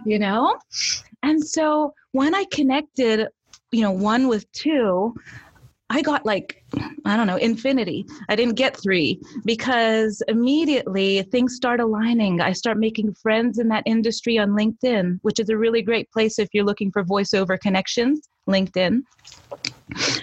[0.06, 0.56] you know?
[1.26, 3.26] And so when I connected,
[3.72, 5.12] you know, one with two,
[5.90, 6.62] I got like,
[7.04, 8.06] I don't know, infinity.
[8.28, 12.40] I didn't get three because immediately things start aligning.
[12.40, 16.38] I start making friends in that industry on LinkedIn, which is a really great place
[16.38, 19.02] if you're looking for voiceover connections, LinkedIn.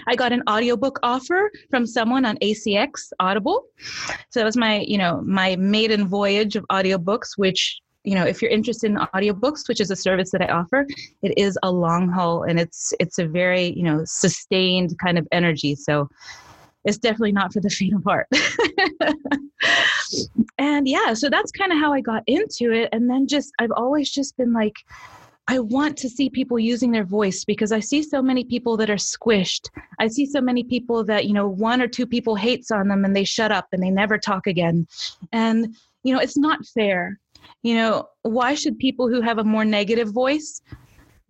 [0.08, 3.64] I got an audiobook offer from someone on ACX Audible.
[4.30, 8.40] So that was my, you know, my maiden voyage of audiobooks, which you know if
[8.40, 10.86] you're interested in audiobooks which is a service that i offer
[11.22, 15.26] it is a long haul and it's it's a very you know sustained kind of
[15.32, 16.08] energy so
[16.84, 18.28] it's definitely not for the faint of heart
[20.58, 23.72] and yeah so that's kind of how i got into it and then just i've
[23.72, 24.74] always just been like
[25.46, 28.88] I want to see people using their voice because I see so many people that
[28.88, 29.68] are squished.
[29.98, 33.04] I see so many people that, you know, one or two people hates on them
[33.04, 34.86] and they shut up and they never talk again.
[35.32, 37.20] And, you know, it's not fair.
[37.62, 40.60] You know, why should people who have a more negative voice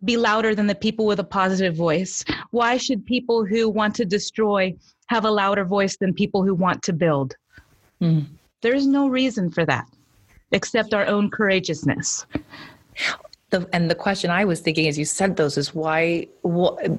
[0.04, 2.24] be louder than the people with a positive voice?
[2.50, 4.74] Why should people who want to destroy
[5.06, 7.34] have a louder voice than people who want to build?
[8.00, 8.26] Mm.
[8.62, 9.86] There's no reason for that
[10.52, 12.26] except our own courageousness
[13.54, 16.26] the, and the question I was thinking as you said those is why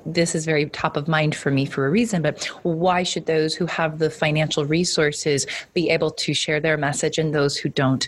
[0.05, 3.55] this is very top of mind for me for a reason, but why should those
[3.55, 8.07] who have the financial resources be able to share their message and those who don't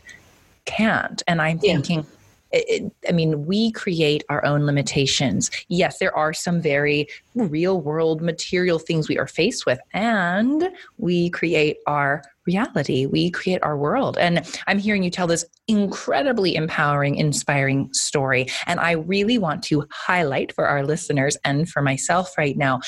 [0.68, 1.24] can't?
[1.28, 1.74] And I'm yeah.
[1.74, 2.06] thinking,
[2.52, 5.52] it, I mean, we create our own limitations.
[5.68, 11.30] Yes, there are some very real world material things we are faced with, and we
[11.32, 13.06] create our reality.
[13.06, 14.18] We create our world.
[14.18, 18.48] And I'm hearing you tell this incredibly empowering, inspiring story.
[18.66, 22.80] And I really want to highlight for our listeners and for myself right now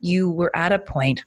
[0.00, 1.24] you were at a point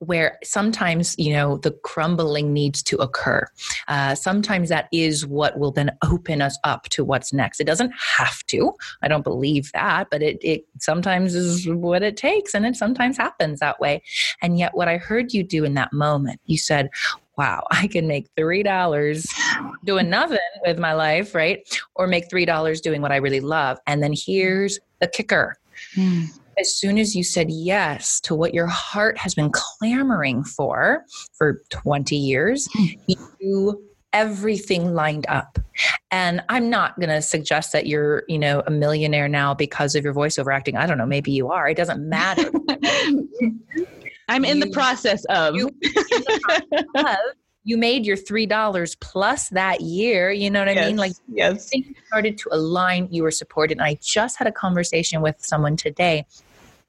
[0.00, 3.44] where sometimes you know the crumbling needs to occur
[3.88, 7.92] uh, sometimes that is what will then open us up to what's next it doesn't
[8.16, 12.64] have to i don't believe that but it, it sometimes is what it takes and
[12.64, 14.02] it sometimes happens that way
[14.42, 16.88] and yet what i heard you do in that moment you said
[17.36, 19.24] wow, I can make $3
[19.84, 21.60] doing nothing with my life, right?
[21.94, 23.78] Or make $3 doing what I really love.
[23.86, 25.54] And then here's the kicker.
[25.94, 31.04] Mm as soon as you said yes to what your heart has been clamoring for
[31.36, 33.12] for 20 years, hmm.
[33.38, 35.58] you everything lined up.
[36.10, 40.02] And I'm not going to suggest that you're, you know, a millionaire now because of
[40.02, 40.76] your voiceover acting.
[40.76, 41.68] I don't know, maybe you are.
[41.68, 42.50] It doesn't matter.
[44.28, 45.54] I'm in you, the process of.
[45.56, 45.70] You,
[47.64, 50.30] you made your three dollars plus that year.
[50.30, 50.96] You know what yes, I mean?
[50.96, 53.08] Like yes, things started to align.
[53.10, 53.78] You were supported.
[53.78, 56.26] And I just had a conversation with someone today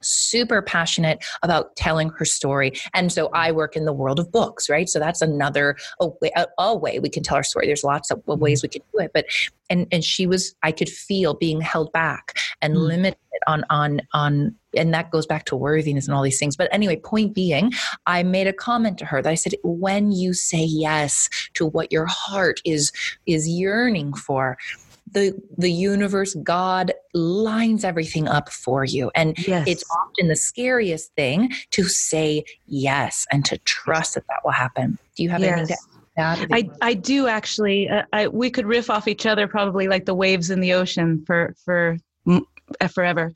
[0.01, 2.73] super passionate about telling her story.
[2.93, 4.87] And so I work in the world of books, right?
[4.87, 7.67] So that's another a way, a, a way we can tell our story.
[7.67, 9.25] There's lots of ways we can do it, but
[9.69, 12.87] and and she was I could feel being held back and mm.
[12.87, 16.55] limited on on on and that goes back to worthiness and all these things.
[16.55, 17.71] But anyway, point being,
[18.05, 21.91] I made a comment to her that I said, when you say yes to what
[21.91, 22.91] your heart is
[23.25, 24.57] is yearning for,
[25.11, 29.11] the the universe god lines everything up for you.
[29.15, 29.67] And yes.
[29.67, 34.97] it's often the scariest thing to say yes and to trust that that will happen.
[35.15, 35.57] Do you have yes.
[35.57, 35.77] anything
[36.17, 37.89] to add I, I do actually.
[37.89, 41.23] Uh, I, we could riff off each other probably like the waves in the ocean
[41.25, 43.33] for for uh, forever.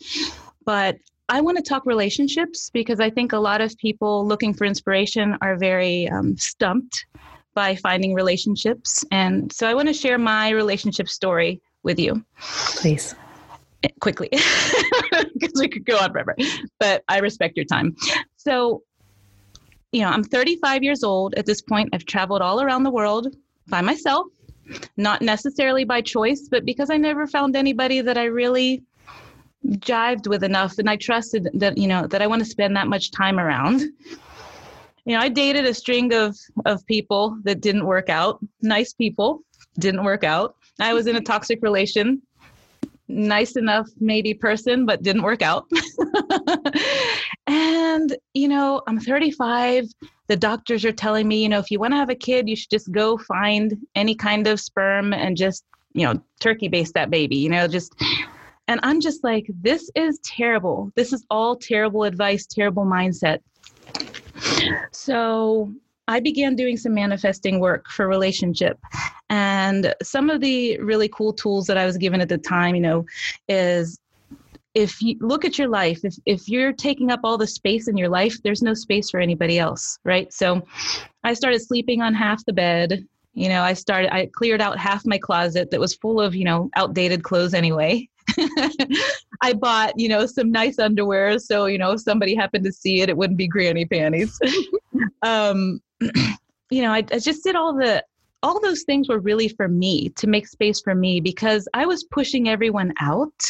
[0.65, 0.97] But
[1.29, 5.37] I want to talk relationships because I think a lot of people looking for inspiration
[5.41, 7.05] are very um, stumped
[7.53, 9.05] by finding relationships.
[9.11, 12.23] And so I want to share my relationship story with you.
[12.39, 13.15] Please.
[13.99, 14.29] Quickly,
[15.33, 16.37] because we could go on forever,
[16.79, 17.97] but I respect your time.
[18.37, 18.81] So,
[19.91, 21.89] you know, I'm 35 years old at this point.
[21.91, 23.35] I've traveled all around the world
[23.67, 24.27] by myself,
[24.95, 28.83] not necessarily by choice, but because I never found anybody that I really
[29.67, 32.87] jived with enough and I trusted that, you know, that I want to spend that
[32.87, 33.81] much time around
[35.05, 38.39] you know, I dated a string of of people that didn't work out.
[38.61, 39.43] Nice people
[39.79, 40.55] didn't work out.
[40.79, 42.21] I was in a toxic relation.
[43.09, 45.69] Nice enough, maybe person, but didn't work out.
[47.47, 49.85] and you know, I'm 35.
[50.27, 52.55] The doctors are telling me, you know, if you want to have a kid, you
[52.55, 57.09] should just go find any kind of sperm and just, you know, turkey base that
[57.09, 57.93] baby, you know, just.
[58.69, 60.89] And I'm just like, this is terrible.
[60.95, 63.39] This is all terrible advice, terrible mindset.
[64.91, 65.73] So
[66.07, 68.79] I began doing some manifesting work for relationship.
[69.29, 72.81] And some of the really cool tools that I was given at the time, you
[72.81, 73.05] know,
[73.47, 73.99] is
[74.73, 77.95] if you look at your life, if, if you're taking up all the space in
[77.95, 80.33] your life, there's no space for anybody else, right?
[80.33, 80.65] So
[81.23, 83.05] I started sleeping on half the bed.
[83.33, 86.43] You know, I started, I cleared out half my closet that was full of, you
[86.43, 88.09] know, outdated clothes anyway.
[89.41, 91.39] I bought, you know, some nice underwear.
[91.39, 94.39] So, you know, if somebody happened to see it, it wouldn't be granny panties.
[95.21, 95.81] um,
[96.69, 98.03] you know, I, I just did all the,
[98.41, 102.03] all those things were really for me to make space for me because I was
[102.03, 103.41] pushing everyone out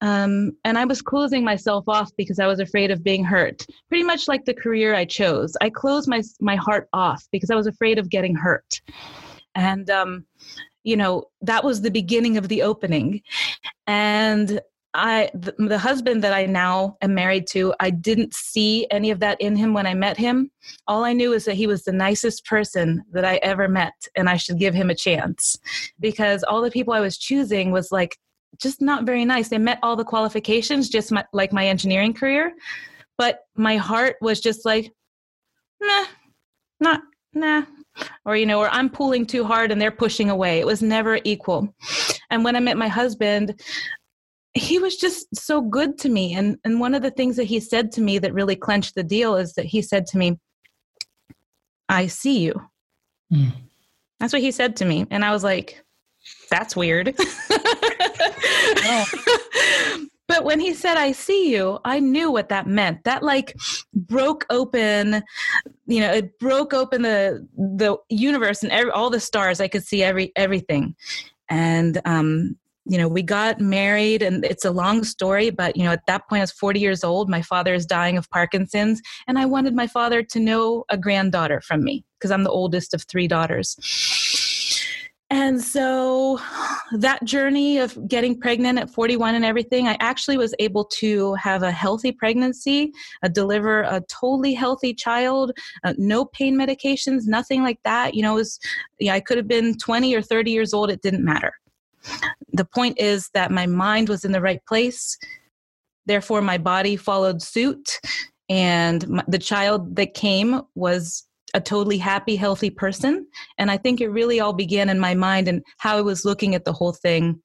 [0.00, 3.66] um, and I was closing myself off because I was afraid of being hurt.
[3.88, 5.56] Pretty much like the career I chose.
[5.60, 8.80] I closed my my heart off because I was afraid of getting hurt.
[9.54, 10.24] And um,
[10.88, 13.20] you know, that was the beginning of the opening.
[13.86, 14.58] And
[14.94, 19.20] I the, the husband that I now am married to, I didn't see any of
[19.20, 20.50] that in him when I met him.
[20.86, 24.30] All I knew is that he was the nicest person that I ever met and
[24.30, 25.58] I should give him a chance.
[26.00, 28.16] Because all the people I was choosing was like
[28.56, 29.50] just not very nice.
[29.50, 32.54] They met all the qualifications, just my, like my engineering career,
[33.18, 34.90] but my heart was just like,
[35.82, 36.06] nah,
[36.80, 37.02] not,
[37.38, 37.62] nah.
[38.24, 40.60] Or, you know, or I'm pulling too hard and they're pushing away.
[40.60, 41.74] It was never equal.
[42.30, 43.60] And when I met my husband,
[44.54, 46.34] he was just so good to me.
[46.34, 49.02] And, and one of the things that he said to me that really clenched the
[49.02, 50.38] deal is that he said to me,
[51.88, 52.60] I see you.
[53.32, 53.52] Mm.
[54.20, 55.06] That's what he said to me.
[55.10, 55.82] And I was like,
[56.50, 57.16] that's weird.
[60.38, 63.02] but when he said i see you i knew what that meant.
[63.02, 63.56] That like
[63.92, 65.24] broke open
[65.86, 69.60] you know it broke open the the universe and every, all the stars.
[69.60, 70.94] I could see every everything.
[71.48, 75.90] And um you know we got married and it's a long story but you know
[75.90, 77.28] at that point i was 40 years old.
[77.28, 81.60] My father is dying of parkinson's and i wanted my father to know a granddaughter
[81.60, 83.76] from me because i'm the oldest of three daughters
[85.30, 86.40] and so
[86.92, 91.62] that journey of getting pregnant at 41 and everything, I actually was able to have
[91.62, 95.52] a healthy pregnancy, uh, deliver a totally healthy child,
[95.84, 98.14] uh, no pain medications, nothing like that.
[98.14, 98.58] You know, was,
[98.98, 101.52] yeah, I could have been 20 or 30 years old, it didn't matter.
[102.52, 105.18] The point is that my mind was in the right place.
[106.06, 108.00] Therefore, my body followed suit.
[108.48, 113.26] And my, the child that came was a totally happy, healthy person.
[113.56, 116.54] And I think it really all began in my mind and how I was looking
[116.54, 117.40] at the whole thing,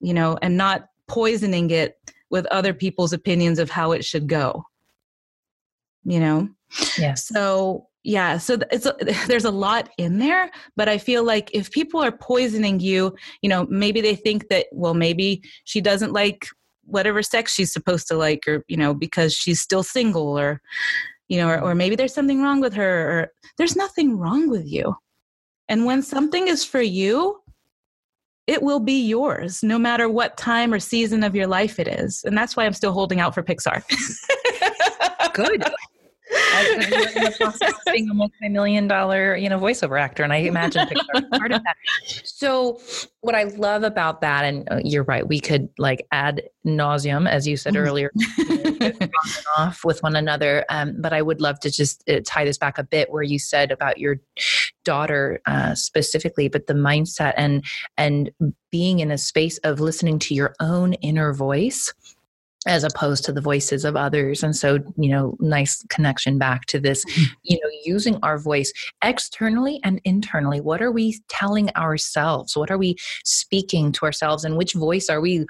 [0.00, 1.98] you know, and not poisoning it
[2.30, 4.64] with other people's opinions of how it should go.
[6.04, 6.48] You know?
[6.98, 7.14] Yeah.
[7.14, 11.70] So yeah so it's a, there's a lot in there but i feel like if
[11.70, 16.46] people are poisoning you you know maybe they think that well maybe she doesn't like
[16.84, 20.60] whatever sex she's supposed to like or you know because she's still single or
[21.28, 24.66] you know, or, or maybe there's something wrong with her, or there's nothing wrong with
[24.66, 24.94] you.
[25.68, 27.40] And when something is for you,
[28.46, 32.24] it will be yours no matter what time or season of your life it is.
[32.24, 33.82] And that's why I'm still holding out for Pixar.
[35.32, 35.64] Good.
[36.52, 41.30] I'm in the being a multi-million dollar, you know, voiceover actor, and I imagine Pixar
[41.30, 41.76] part of that.
[42.24, 42.80] So,
[43.20, 47.46] what I love about that, and uh, you're right, we could like add nauseum, as
[47.46, 47.86] you said mm-hmm.
[47.86, 48.12] earlier,
[49.56, 50.64] off with one another.
[50.68, 53.38] Um, but I would love to just uh, tie this back a bit, where you
[53.38, 54.16] said about your
[54.84, 57.64] daughter uh, specifically, but the mindset and
[57.96, 58.30] and
[58.70, 61.92] being in a space of listening to your own inner voice
[62.66, 66.78] as opposed to the voices of others and so you know nice connection back to
[66.78, 67.32] this mm-hmm.
[67.42, 68.72] you know using our voice
[69.02, 74.56] externally and internally what are we telling ourselves what are we speaking to ourselves and
[74.56, 75.44] which voice are we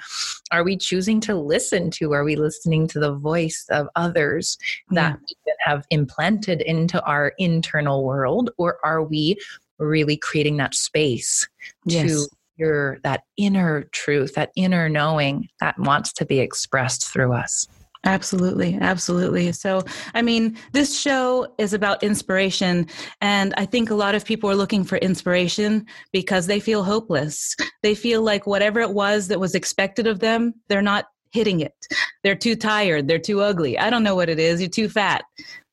[0.50, 4.56] are we choosing to listen to are we listening to the voice of others
[4.90, 5.52] that yeah.
[5.60, 9.36] have implanted into our internal world or are we
[9.78, 11.48] really creating that space
[11.84, 12.10] yes.
[12.10, 12.28] to
[12.62, 17.66] your that inner truth, that inner knowing that wants to be expressed through us.
[18.04, 19.52] Absolutely, absolutely.
[19.52, 19.82] So,
[20.14, 22.88] I mean, this show is about inspiration,
[23.20, 27.54] and I think a lot of people are looking for inspiration because they feel hopeless.
[27.82, 31.74] They feel like whatever it was that was expected of them, they're not hitting it.
[32.24, 33.78] They're too tired, they're too ugly.
[33.78, 35.22] I don't know what it is, you're too fat.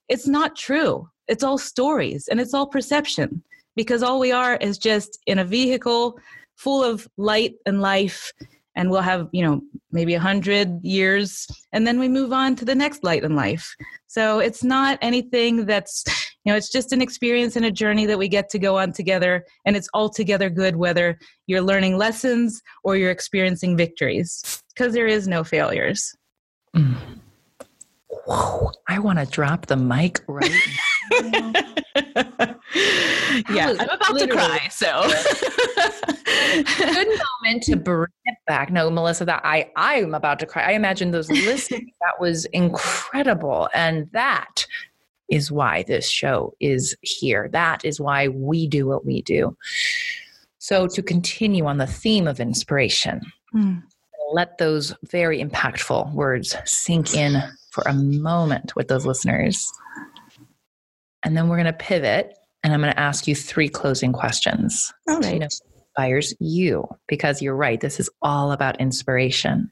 [0.07, 1.09] It's not true.
[1.27, 3.43] It's all stories and it's all perception
[3.75, 6.19] because all we are is just in a vehicle
[6.59, 8.31] full of light and life
[8.75, 12.65] and we'll have you know maybe a hundred years and then we move on to
[12.65, 13.75] the next light in life
[14.07, 16.03] so it's not anything that's
[16.43, 18.91] you know it's just an experience and a journey that we get to go on
[18.91, 25.07] together and it's altogether good whether you're learning lessons or you're experiencing victories because there
[25.07, 26.13] is no failures
[26.75, 26.95] mm.
[28.25, 30.51] Whoa, I want to drop the mic right
[33.49, 34.67] yeah, I'm about to cry.
[34.69, 35.03] So
[36.77, 38.71] good moment to bring it back.
[38.71, 40.63] No, Melissa, that I I am about to cry.
[40.63, 41.91] I imagine those listening.
[42.01, 44.65] that was incredible, and that
[45.29, 47.49] is why this show is here.
[47.51, 49.55] That is why we do what we do.
[50.57, 53.21] So to continue on the theme of inspiration.
[53.55, 53.83] Mm.
[54.31, 57.41] Let those very impactful words sink in
[57.71, 59.71] for a moment with those listeners.
[61.23, 64.91] And then we're going to pivot and I'm going to ask you three closing questions.
[65.07, 65.41] All right.
[65.41, 67.79] inspires you because you're right.
[67.79, 69.71] This is all about inspiration.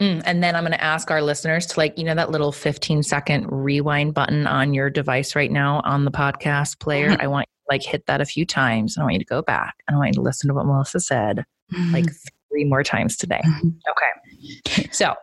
[0.00, 2.52] Mm, and then I'm going to ask our listeners to like, you know, that little
[2.52, 7.10] 15 second rewind button on your device right now on the podcast player.
[7.10, 7.22] Mm-hmm.
[7.22, 8.96] I want you to like hit that a few times.
[8.96, 11.00] I want you to go back and I want you to listen to what Melissa
[11.00, 11.92] said mm-hmm.
[11.92, 12.06] like
[12.48, 13.40] three more times today.
[13.44, 13.68] Mm-hmm.
[13.90, 14.88] Okay.
[14.92, 15.14] So,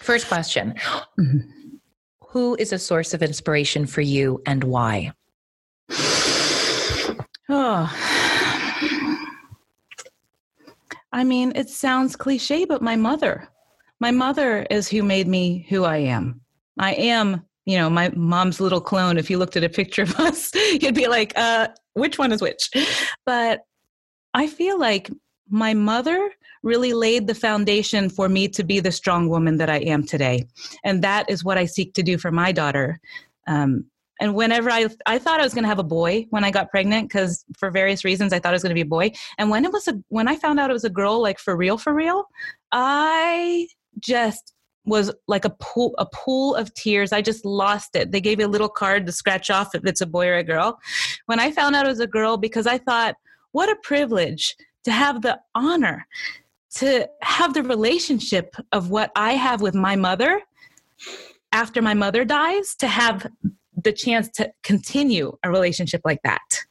[0.00, 0.74] first question
[1.18, 1.38] mm-hmm.
[2.36, 5.14] Who is a source of inspiration for you and why?
[7.48, 7.90] Oh.
[11.12, 13.48] I mean, it sounds cliche, but my mother.
[14.00, 16.42] My mother is who made me who I am.
[16.78, 19.16] I am, you know, my mom's little clone.
[19.16, 22.42] If you looked at a picture of us, you'd be like, uh, which one is
[22.42, 22.68] which?
[23.24, 23.62] But
[24.34, 25.10] I feel like
[25.48, 26.30] my mother
[26.66, 30.46] really laid the foundation for me to be the strong woman that I am today.
[30.84, 33.00] And that is what I seek to do for my daughter.
[33.46, 33.86] Um,
[34.20, 36.70] and whenever I, I thought I was going to have a boy when I got
[36.70, 39.12] pregnant, because for various reasons I thought it was going to be a boy.
[39.38, 41.56] And when it was a, when I found out it was a girl, like for
[41.56, 42.24] real, for real,
[42.72, 43.68] I
[44.00, 44.54] just
[44.86, 47.12] was like a pool, a pool of tears.
[47.12, 48.10] I just lost it.
[48.10, 50.44] They gave you a little card to scratch off if it's a boy or a
[50.44, 50.78] girl.
[51.26, 53.16] When I found out it was a girl, because I thought,
[53.52, 56.06] what a privilege to have the honor
[56.76, 60.42] to have the relationship of what I have with my mother
[61.52, 63.26] after my mother dies, to have
[63.82, 66.64] the chance to continue a relationship like that.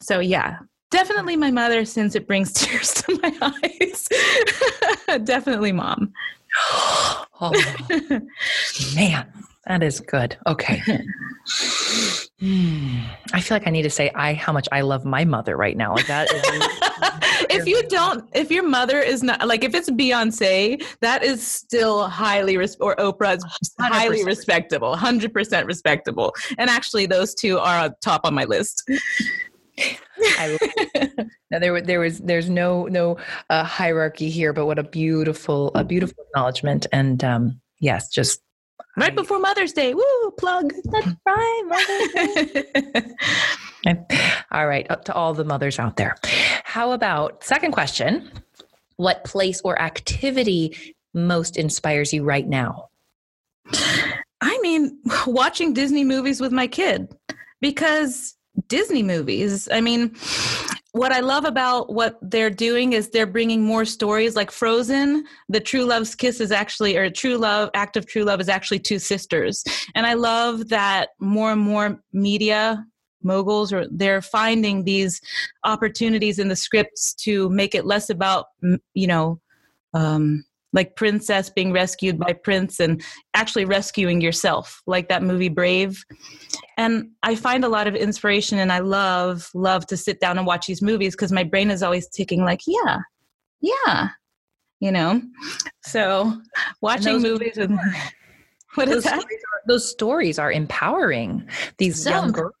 [0.00, 0.58] So, yeah,
[0.90, 4.08] definitely my mother, since it brings tears to my eyes.
[5.24, 6.12] definitely mom.
[7.40, 7.52] oh,
[8.94, 9.26] man.
[9.66, 10.36] That is good.
[10.46, 10.82] Okay.
[13.34, 15.76] I feel like I need to say I how much I love my mother right
[15.76, 15.94] now.
[15.94, 16.42] Like that is
[17.50, 22.08] If you don't if your mother is not like if it's Beyonce, that is still
[22.08, 23.44] highly res- or Oprah's
[23.78, 26.32] highly respectable, 100% respectable.
[26.58, 28.88] And actually those two are top on my list.
[31.50, 33.18] Now there there was there's no no
[33.50, 38.40] uh, hierarchy here, but what a beautiful a beautiful acknowledgement and um yes, just
[38.96, 39.94] right before Mother's Day.
[39.94, 40.72] Woo, plug.
[40.84, 44.34] That's right, Mother's Day.
[44.52, 46.16] all right, up to all the mothers out there.
[46.64, 48.30] How about second question?
[48.96, 52.88] What place or activity most inspires you right now?
[54.40, 57.14] I mean, watching Disney movies with my kid
[57.60, 58.36] because
[58.68, 60.14] Disney movies, I mean,
[60.92, 65.24] what I love about what they're doing is they're bringing more stories like Frozen.
[65.48, 68.78] The true love's kiss is actually, or true love, act of true love is actually
[68.78, 69.64] two sisters.
[69.94, 72.84] And I love that more and more media
[73.22, 75.20] moguls or they're finding these
[75.64, 78.46] opportunities in the scripts to make it less about,
[78.94, 79.40] you know,
[79.94, 83.02] um, like princess being rescued by prince and
[83.34, 86.04] actually rescuing yourself like that movie brave.
[86.76, 90.46] And i find a lot of inspiration and i love love to sit down and
[90.46, 92.98] watch these movies because my brain is always ticking like yeah
[93.60, 94.08] yeah
[94.82, 95.22] you know?
[95.84, 96.42] So
[96.82, 97.70] watching movies with
[98.74, 99.20] what is that?
[99.20, 101.48] stories are, those stories are empowering
[101.78, 102.52] these so, young girls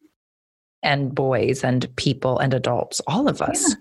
[0.84, 3.70] and boys and people and adults all of us.
[3.70, 3.74] Yeah.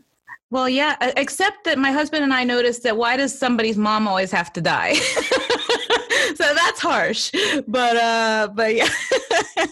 [0.52, 4.32] Well, yeah, except that my husband and I noticed that why does somebody's mom always
[4.32, 4.93] have to die?
[6.36, 7.32] so that's harsh.
[7.70, 8.89] But uh but yeah.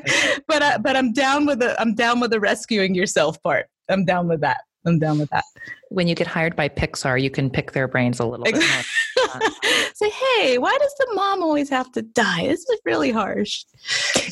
[0.49, 3.67] but uh, but I'm down with the I'm down with the rescuing yourself part.
[3.89, 4.63] I'm down with that.
[4.85, 5.45] I'm down with that.
[5.91, 9.41] When you get hired by Pixar, you can pick their brains a little bit more.
[9.95, 12.47] Say, hey, why does the mom always have to die?
[12.47, 13.65] This is really harsh.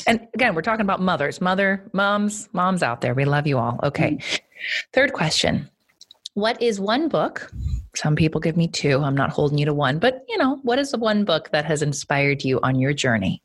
[0.07, 3.13] And again, we're talking about mothers, mother, moms, moms out there.
[3.13, 3.79] We love you all.
[3.83, 4.11] Okay.
[4.11, 4.35] Mm-hmm.
[4.93, 5.69] Third question
[6.37, 7.51] what is one book?
[7.95, 9.01] Some people give me two.
[9.01, 11.65] I'm not holding you to one, but you know, what is the one book that
[11.65, 13.41] has inspired you on your journey?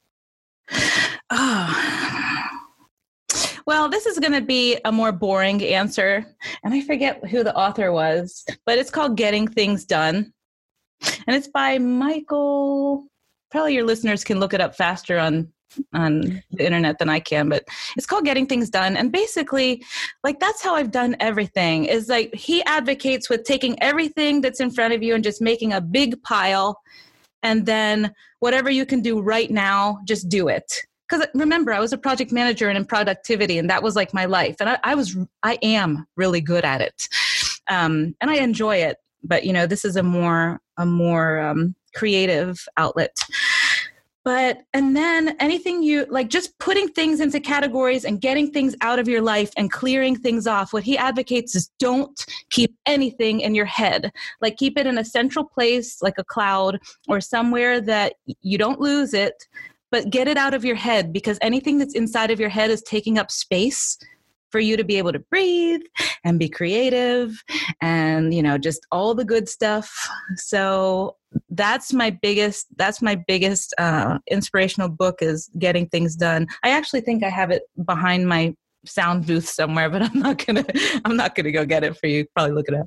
[1.30, 1.88] Oh.
[3.64, 6.26] Well, this is going to be a more boring answer.
[6.64, 10.32] And I forget who the author was, but it's called Getting Things Done.
[11.28, 13.06] And it's by Michael.
[13.52, 15.52] Probably your listeners can look it up faster on
[15.92, 17.64] on the internet than I can, but
[17.96, 18.96] it's called Getting Things Done.
[18.96, 19.84] And basically,
[20.24, 21.84] like that's how I've done everything.
[21.84, 25.72] Is like he advocates with taking everything that's in front of you and just making
[25.72, 26.80] a big pile.
[27.42, 30.72] And then whatever you can do right now, just do it.
[31.08, 34.24] Because remember i was a project manager and in productivity and that was like my
[34.24, 34.56] life.
[34.60, 37.08] And i, I was i am really good at it.
[37.68, 38.96] Um, and i enjoy it.
[39.24, 43.14] But you know this is a more a more um, creative outlet
[44.24, 48.98] but and then anything you like just putting things into categories and getting things out
[48.98, 53.54] of your life and clearing things off what he advocates is don't keep anything in
[53.54, 54.12] your head.
[54.40, 58.80] Like keep it in a central place like a cloud or somewhere that you don't
[58.80, 59.46] lose it
[59.90, 62.82] but get it out of your head because anything that's inside of your head is
[62.82, 63.98] taking up space
[64.52, 65.80] for you to be able to breathe
[66.24, 67.42] and be creative
[67.80, 71.16] and you know just all the good stuff so
[71.50, 77.00] that's my biggest that's my biggest uh, inspirational book is getting things done i actually
[77.00, 80.64] think i have it behind my sound booth somewhere but i'm not gonna
[81.04, 82.86] i'm not gonna go get it for you probably look it up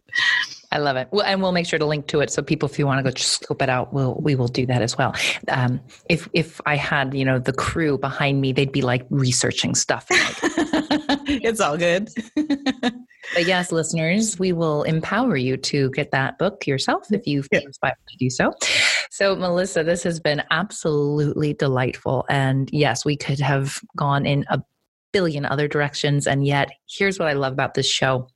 [0.76, 1.08] I love it.
[1.12, 3.10] Well, and we'll make sure to link to it so people, if you want to
[3.10, 5.16] go scope it out, we'll we will do that as well.
[5.48, 9.74] Um, if if I had you know the crew behind me, they'd be like researching
[9.74, 10.06] stuff.
[11.44, 12.10] it's all good.
[12.36, 17.62] but yes, listeners, we will empower you to get that book yourself if you feel
[17.62, 17.68] yeah.
[17.68, 18.54] inspired to do so.
[19.10, 24.62] So, Melissa, this has been absolutely delightful, and yes, we could have gone in a
[25.14, 28.28] billion other directions, and yet here's what I love about this show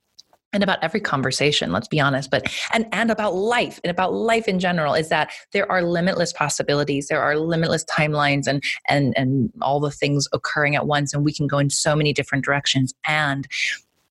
[0.52, 4.48] and about every conversation let's be honest but and and about life and about life
[4.48, 9.52] in general is that there are limitless possibilities there are limitless timelines and and and
[9.62, 12.94] all the things occurring at once and we can go in so many different directions
[13.06, 13.46] and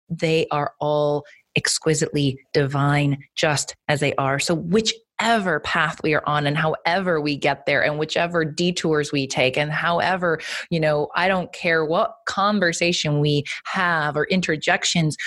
[0.09, 1.25] they are all
[1.57, 4.39] exquisitely divine just as they are.
[4.39, 9.27] So whichever path we are on and however we get there and whichever detours we
[9.27, 15.19] take and however you know i don't care what conversation we have or interjections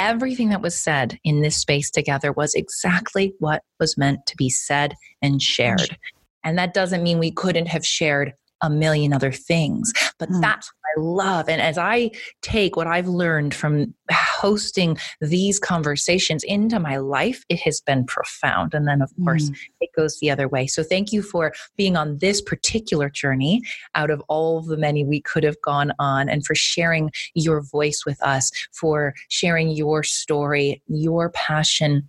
[0.00, 4.48] everything that was said in this space together was exactly what was meant to be
[4.48, 5.98] said and shared.
[6.42, 8.32] And that doesn't mean we couldn't have shared
[8.62, 9.92] a million other things.
[10.18, 10.40] But mm.
[10.40, 11.48] that's what I love.
[11.48, 12.10] And as I
[12.42, 18.74] take what I've learned from hosting these conversations into my life, it has been profound.
[18.74, 19.56] And then, of course, mm.
[19.80, 20.66] it goes the other way.
[20.66, 23.62] So thank you for being on this particular journey
[23.94, 28.04] out of all the many we could have gone on and for sharing your voice
[28.04, 32.08] with us, for sharing your story, your passion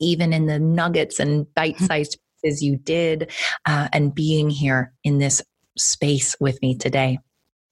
[0.00, 3.30] even in the nuggets and bite sized as you did,
[3.66, 5.42] uh, and being here in this
[5.76, 7.18] space with me today.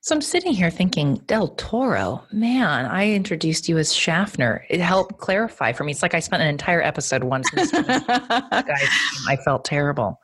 [0.00, 4.64] So I'm sitting here thinking, Del Toro, man, I introduced you as Schaffner.
[4.68, 5.92] It helped clarify for me.
[5.92, 7.48] It's like I spent an entire episode once.
[7.56, 10.20] I felt terrible.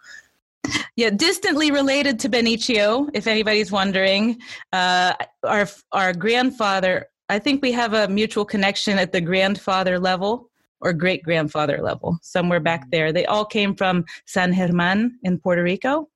[0.97, 4.39] Yeah, distantly related to Benicio, if anybody's wondering.
[4.73, 5.12] Uh,
[5.43, 10.51] our our grandfather, I think we have a mutual connection at the grandfather level
[10.81, 13.12] or great grandfather level, somewhere back there.
[13.12, 16.09] They all came from San German in Puerto Rico.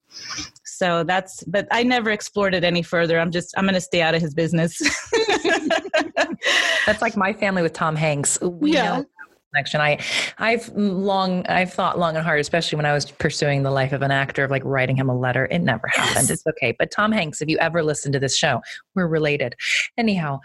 [0.79, 3.19] So that's, but I never explored it any further.
[3.19, 4.79] I'm just, I'm going to stay out of his business.
[6.87, 8.41] that's like my family with Tom Hanks.
[8.41, 8.99] We yeah.
[8.99, 9.05] know
[9.53, 9.81] connection.
[9.81, 9.99] I,
[10.39, 14.03] I've long, I've thought long and hard, especially when I was pursuing the life of
[14.03, 15.47] an actor, of like writing him a letter.
[15.47, 16.29] It never happened.
[16.29, 16.31] Yes.
[16.31, 16.75] It's okay.
[16.79, 18.61] But Tom Hanks, if you ever listen to this show,
[18.95, 19.55] we're related.
[19.97, 20.41] Anyhow,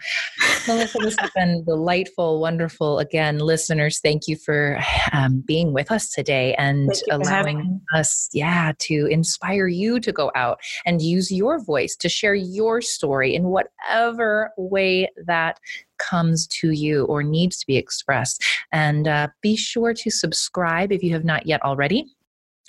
[0.66, 2.98] Melissa, this has been delightful, wonderful.
[2.98, 4.80] Again, listeners, thank you for
[5.12, 10.58] um, being with us today and allowing us, yeah, to inspire you to go out
[10.86, 15.58] and use your voice to share your story in whatever way that
[15.98, 18.42] comes to you or needs to be expressed.
[18.72, 22.13] And uh, be sure to subscribe if you have not yet already.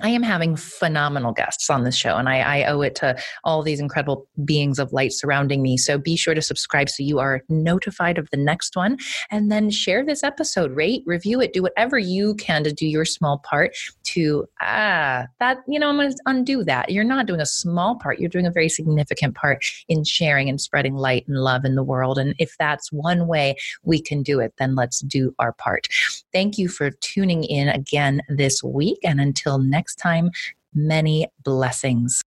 [0.01, 3.63] I am having phenomenal guests on this show, and I, I, owe it to all
[3.63, 5.77] these incredible beings of light surrounding me.
[5.77, 8.97] So be sure to subscribe so you are notified of the next one.
[9.31, 13.05] And then share this episode, rate, review it, do whatever you can to do your
[13.05, 13.73] small part
[14.03, 16.89] to, ah, that, you know, I'm going to undo that.
[16.89, 20.59] You're not doing a small part, you're doing a very significant part in sharing and
[20.59, 22.17] spreading light and love in the world.
[22.17, 25.87] And if that's one way we can do it, then let's do our part.
[26.33, 28.99] Thank you for tuning in again this week.
[29.03, 30.31] And until next next time,
[30.73, 32.23] many blessings.